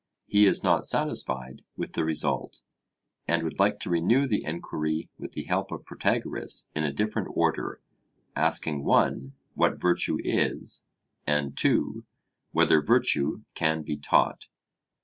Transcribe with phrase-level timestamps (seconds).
[0.25, 2.61] He is not satisfied with the result,
[3.27, 7.27] and would like to renew the enquiry with the help of Protagoras in a different
[7.35, 7.79] order,
[8.35, 10.85] asking (1) What virtue is,
[11.27, 12.03] and (2)
[12.51, 14.47] Whether virtue can be taught.